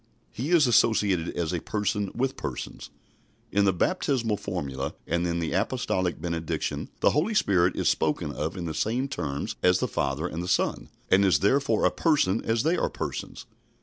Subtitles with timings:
[0.31, 2.89] He is associated as a Person with Persons.
[3.51, 8.57] In the baptismal formula and in the apostolic benediction the Holy Spirit is spoken of
[8.57, 12.43] in the same terms as the Father and the Son, and is therefore a Person
[12.43, 13.45] as they are Persons.